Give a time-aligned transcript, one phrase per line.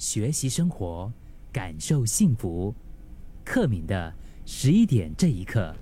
[0.00, 1.12] 学习生活，
[1.52, 2.74] 感受幸福。
[3.44, 4.10] 克敏的
[4.46, 5.74] 十一点这一刻，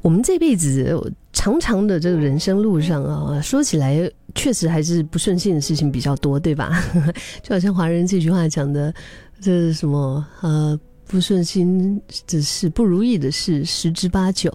[0.00, 6.80] 我们这辈子长长的这个人生路上啊，说起来确实还是不顺心的事情比较多，对吧？
[7.42, 8.94] 就好像华人这句话讲的，
[9.40, 10.24] 这是什么？
[10.42, 14.48] 呃，不顺心的事，不如意的事十之八九，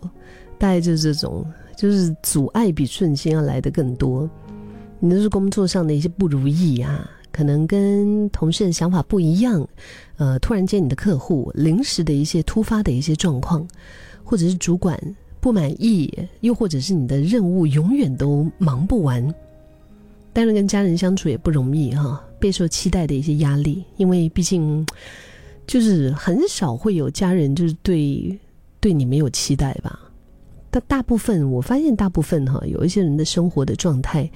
[0.57, 1.45] 大概就是这种，
[1.75, 4.29] 就是阻碍比顺心要来的更多。
[5.01, 7.09] 你都是工作上的一些不如意啊。
[7.39, 9.65] 可能跟同事的想法不一样，
[10.17, 13.65] 呃，突然间你的客户临时的一些突发的一些状况，
[14.25, 14.99] 或者是主管
[15.39, 19.23] 不满意，又或者是你的任务永远都忙不完。
[20.33, 24.85] 当然，跟家人相处也不容易哈，备受期待的一些压力，因为毕竟
[25.65, 28.37] 就是很少会有家人就是对
[28.81, 29.97] 对你没有期待吧。
[30.69, 34.29] 但大部分我发现，大部分哈，有一些人的生活的状态，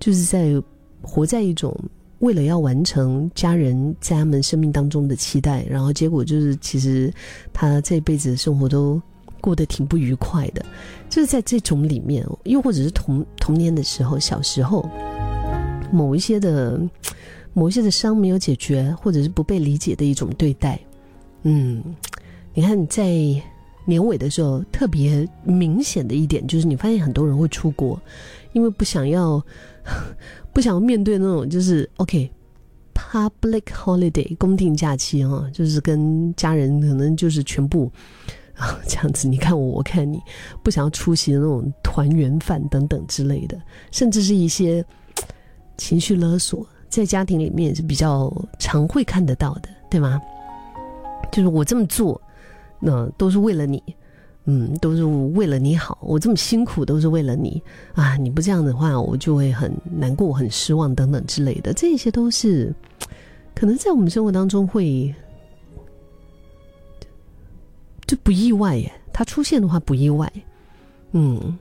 [0.00, 0.54] 就是在
[1.02, 1.78] 活在一种。
[2.26, 7.12] 为了要完成家人在他们生命当中的期待，然后结果就是，其实
[7.52, 9.00] 他这辈子的生活都
[9.40, 10.64] 过得挺不愉快的。
[11.08, 14.90] 就是在这种里面，又或者是童童年的时候、小时候，
[15.92, 16.80] 某一些的
[17.52, 20.78] 某一些的伤没有解决，或者是不被理解的一种对待。
[21.44, 21.80] 嗯，
[22.52, 23.06] 你看在
[23.86, 27.98] 年尾的时候，特别明显的一点就是，你发现很多人会出国，
[28.52, 29.42] 因为不想要。
[30.52, 37.88] 不想要面对那种就是 OK，public holiday 公定假期哈，就是跟家人可能就是全部
[38.56, 40.20] 啊 这样子，你看我，我看你，
[40.64, 43.56] 不想要出席的那种团圆饭等等之类的，
[43.92, 44.84] 甚至是一些
[45.78, 50.20] 情绪勒索，在家庭里面是比较常会看得到的，对吗？
[51.30, 52.20] 就是我这么做，
[52.80, 53.82] 那都是为了你。
[54.48, 57.60] 嗯，都是为了你好，我这么辛苦都是为了你
[57.94, 58.16] 啊！
[58.16, 61.72] 你不这样的话，我就会很难过、很失望等等之类的。
[61.72, 62.72] 这些都是
[63.56, 65.12] 可能在我们生活当中会
[68.06, 68.92] 就不意外耶。
[69.12, 70.32] 它出现的话不意外。
[71.10, 71.58] 嗯，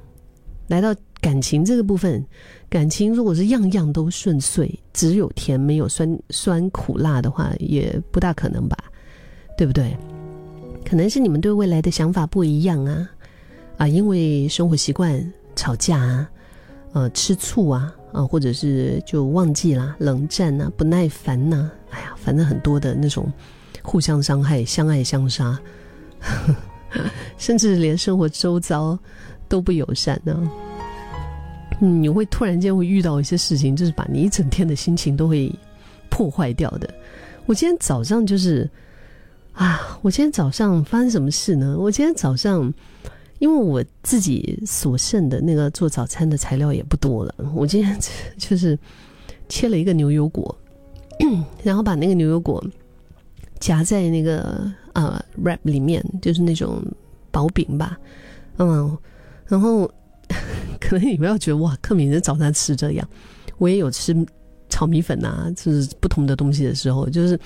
[0.67, 2.23] 来到感情这个部分，
[2.69, 8.77] 感情如果是样样都顺遂，只有甜没有酸酸苦辣的话，也不大可能吧？
[9.57, 9.97] 对不对？
[10.87, 13.09] 可能是你们对未来的想法不一样啊，
[13.77, 16.29] 啊，因为生活习惯吵架啊，
[16.93, 23.31] 呃，吃醋啊，啊，或者是就忘记啦，冷战呐，不耐烦呐，哎呀，反正很多的那种
[23.81, 25.59] 互相伤害、相爱相杀，
[27.37, 28.97] 甚至连生活周遭
[29.49, 30.49] 都不友善呢。
[31.79, 35.51] 你会突然间会遇到一些事情，就是把你一整天的心情都会
[36.09, 36.87] 破坏掉的。
[37.47, 38.69] 我今天早上就是。
[39.55, 39.97] 啊！
[40.01, 41.77] 我今天早上发生什么事呢？
[41.79, 42.71] 我今天早上，
[43.39, 47.97] 因为我自己所剩的那个做早餐的材料也不多了，我今天
[48.37, 48.77] 就是
[49.47, 50.55] 切了一个牛油果，
[51.63, 52.63] 然后把那个牛油果
[53.59, 56.83] 夹在那个呃 wrap 里面，就是那种
[57.31, 57.97] 薄饼吧，
[58.57, 58.97] 嗯，
[59.47, 59.89] 然后
[60.81, 63.07] 可能你们要觉得哇，克敏的早餐吃这样，
[63.57, 64.13] 我也有吃。
[64.75, 67.39] 炒米粉啊，就是不同的东西的时候，就是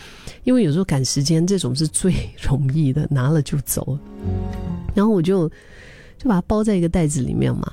[0.45, 3.95] 因为有时候赶时间，这种是最容易的，拿了就走。
[4.95, 5.47] 然后我就
[6.17, 7.71] 就把它包在一个袋子里面嘛。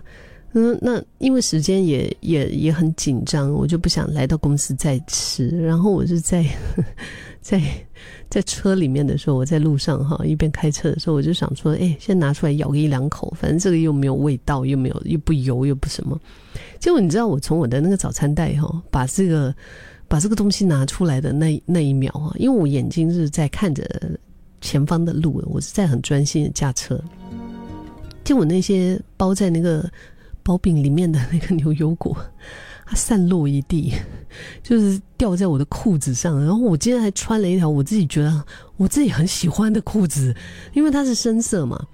[0.58, 5.48] 嗯，那因为时间也也也很紧张，我就不想来到公司再吃。
[5.48, 6.46] 然后我就在
[7.42, 7.62] 在
[8.30, 16.18] 在车里面的时候，我在路上哈，一边开车的时候，我就想说，哎，先拿出来咬个一两口，反正这个又没有味道，又没有又不油又不什么。
[16.80, 19.54] 结果你知道，我从我的那个早餐袋哈，把这个
[20.08, 23.86] 把这个东西拿出来的那那一秒啊，因为我眼睛是在看着
[24.62, 26.98] 前方的路，我是在很专心的驾车。
[28.24, 29.88] 结果那些包在那个
[30.46, 32.16] 包饼里面的那个牛油果，
[32.86, 33.92] 它散落一地，
[34.62, 36.38] 就是掉在我的裤子上。
[36.40, 38.44] 然后我今天还穿了一条我自己觉得
[38.76, 40.32] 我自己很喜欢的裤子，
[40.72, 41.84] 因为它是深色嘛。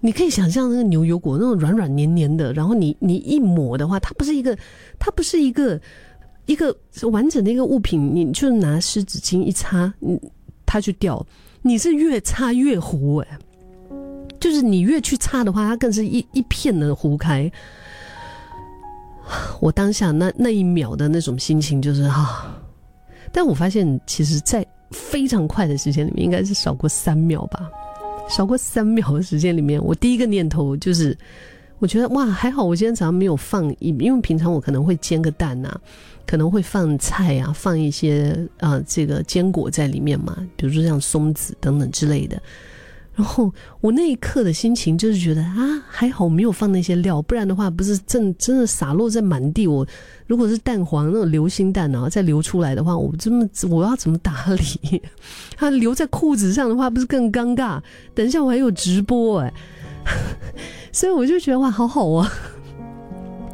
[0.00, 4.56] 你可以想象那个牛油果那种软软黏黏的，然后你你一抹的话，它不是一个，
[4.98, 5.80] 它不是一个
[6.46, 6.76] 一个
[7.10, 10.20] 完整的一个物品，你就拿湿纸巾一擦，嗯，
[10.64, 11.26] 它就掉。
[11.62, 13.38] 你是越擦越糊哎，
[14.38, 17.50] 就是你越去擦的话，它更是一一片的糊开。
[19.60, 22.60] 我当下那那一秒的那种心情就是啊，
[23.32, 27.68] 但我发现其实，在非常快的时间里面，应该是少过三秒吧。
[28.28, 31.16] 少过三秒的时间里面，我第一个念头就是，
[31.78, 35.74] 我觉得哇，还好我今天早上没有放，因为平常我可能会煎个蛋呐，
[36.26, 42.40] 可能会放菜啊，放一些啊这个坚果在里面嘛，比如说像松子等等之类的。
[43.18, 49.66] 然后我那一刻的心情就是觉得啊，还好我没有放那些料，不然的话不是真真的洒落在满地。
[49.66, 49.84] 我
[50.28, 55.02] 如果是蛋黄那种流心蛋啊，再流出来的话，我这么我要怎么打 理？
[55.56, 57.82] 它留在裤子上的话，不是更尴尬？
[58.14, 59.52] 等一下我还有直播哎，
[60.92, 62.32] 所以我就觉得哇，好好啊。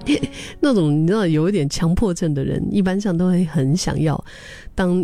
[0.60, 4.22] 那种你知道有一点强迫症的人，一般上都会很想要
[4.74, 5.02] 当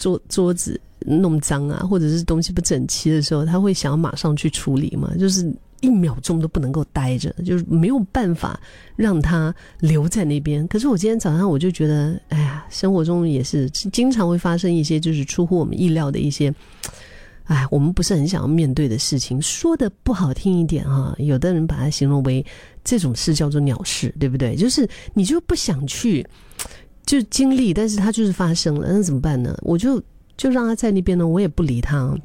[0.00, 0.80] 桌桌子。
[1.06, 5.10] 弄脏啊，或者是东西不整齐的时候，他会想要马上去处理嘛？
[5.18, 5.50] 就是
[5.80, 8.60] 一秒钟都不能够待着，就是没有办法
[8.96, 10.68] 让他留在那边。
[10.68, 16.52] 可是我今天早上我就觉得，哎呀，生活中也是经常会发生一些就是出乎我们意料的一些，
[17.44, 19.40] 哎，我们不是很想要面对的事情。
[19.40, 22.44] 说的不好听一点哈，有的人把它形容为
[22.84, 24.54] 这种事叫做鸟事，对不对？
[24.54, 26.26] 就是你就不想去
[27.10, 29.56] 就经历，但是它就是发生了，那怎么办呢？
[29.62, 30.00] 我就。
[30.36, 32.16] 就让他在那边呢，我也不理他，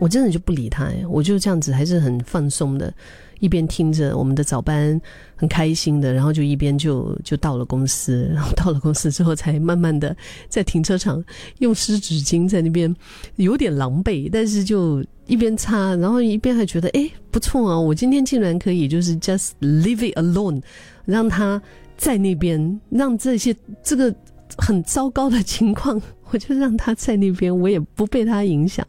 [0.00, 2.92] 我真的就不理他，我就这样子还是很放松的，
[3.38, 5.00] 一边听着我们的早班，
[5.36, 10.16] 很开心的，然后就一边就就到了公司，然 后到了公司之后，才慢慢的
[10.48, 11.24] 在停车场
[11.58, 12.92] 用湿纸巾在那边
[13.36, 20.60] 有点狼狈，但是就一边擦，然后一边还觉得哎不错啊，我今天竟然可以就是 just leave it alone，
[21.04, 21.62] 让他
[22.00, 24.14] 在那边，让这些这个
[24.56, 26.00] 很糟糕的情况。
[26.30, 28.86] 我就让他在那边，我也不被他影响，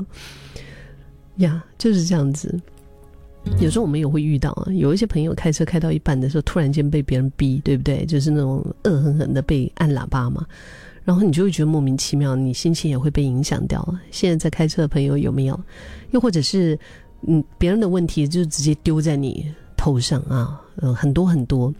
[1.37, 2.57] 呀，就是这样子。
[3.59, 8.05] 有时候我们也会遇到啊，有一些朋友开车开到一半的时候，突然间被别人逼，对不对？
[8.05, 10.45] 就是那种恶狠狠的被按喇叭嘛，
[11.03, 13.83] 然后你就会觉得莫名其妙，你心情也会被影响掉。
[14.11, 15.59] 现在在开车的朋友有没有？
[16.11, 16.77] 又或者是
[17.27, 20.61] 嗯，别人的问题就直接丢在你头上啊？
[20.75, 21.73] 呃，很多很多。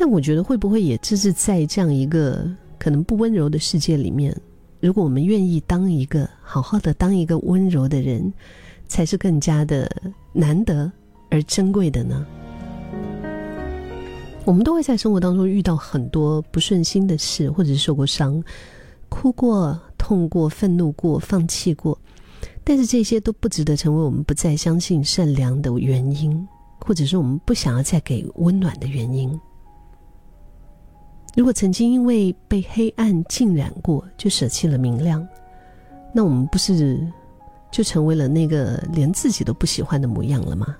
[0.00, 2.48] 但我觉得会不会也就是在这样一个
[2.78, 4.32] 可能不温柔的世界里面？
[4.78, 8.32] 如果我们愿意当一个好好的当一个温柔的人，
[8.86, 9.90] 才是更加的
[10.32, 10.90] 难得
[11.30, 12.24] 而珍贵的呢。
[14.44, 18.40] 我们都会在生活当中遇到很多不顺心的事，或者是受过伤、
[19.08, 21.98] 哭过、痛过、愤怒过、放弃过，
[22.62, 26.46] 但是这些都不值得成为我们不再相信善良的原因，
[26.78, 29.28] 或者是我们不想要再给温暖的原因。
[31.36, 35.24] 如果曾经因为被黑暗浸染过，就舍弃了明亮，
[36.12, 36.98] 那我们不是
[37.70, 40.76] 就成为了那个连自己都不喜欢的模样了吗？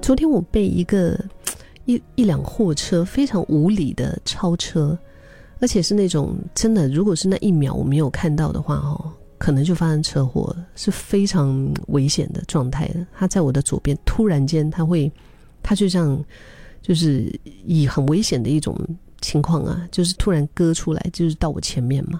[0.00, 1.18] 昨天我被一个
[1.86, 4.96] 一一辆货车非常无理的超车，
[5.58, 13.04] 而且是那种真的，如果是那一秒我没有看到的话，哦，可能就发生车祸，是非常危险的状态的。
[13.16, 15.10] 他在我的左边，突然间他会，
[15.60, 16.24] 他就这样。
[16.88, 17.30] 就是
[17.66, 18.74] 以很危险的一种
[19.20, 22.18] 情况啊，就是突然割出来，就是到我前面嘛。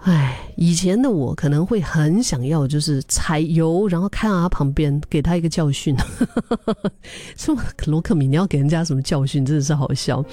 [0.00, 5.94] 哎，以前的我可能会很想要，就是踩油，然后开到他旁边，给他一个教训。
[7.38, 7.56] 说
[7.86, 9.46] 罗克米，你要给人家什么教训？
[9.46, 10.24] 真的是好笑。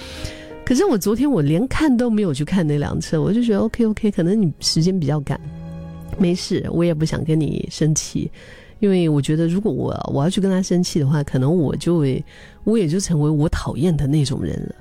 [0.65, 5.39] 可是我昨天我连看都没有去看那辆车，我就觉得 OK OK，可能你时间比较赶，
[6.17, 8.31] 没事，我也不想跟你生气。
[8.79, 12.23] 因为我觉得，如果我我要去跟他生气的话，可能我就会，
[12.63, 14.75] 我也就成为我讨厌的那种人了，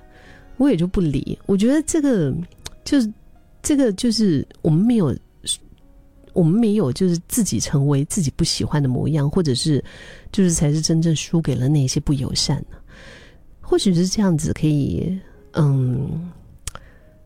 [0.56, 1.38] 我也就不理。
[1.46, 2.32] 我觉得这个
[2.84, 3.12] 就是
[3.62, 5.14] 这个就是我们没有，
[6.32, 9.82] 我们没有就是自己成为自己不喜欢的模样，或者是
[10.30, 12.78] 就是才是真正输给了那些不友善的。
[13.60, 15.18] 或许是这样子可以，
[15.54, 16.30] 嗯，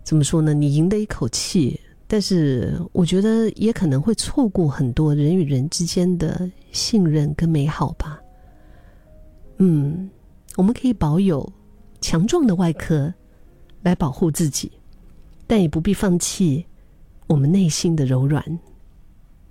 [0.02, 0.54] 怎么说呢？
[0.54, 1.78] 你赢得一口气。
[2.08, 8.20] 但是我觉得也可能会错过很多人与人之间的信任跟美好吧。
[9.58, 10.10] 嗯，
[10.56, 11.52] 我们可以保有
[12.00, 13.12] 强壮的外壳
[13.82, 14.72] 来保护自己，
[15.46, 16.66] 但也不必放弃
[17.28, 18.44] 我们内心的柔软。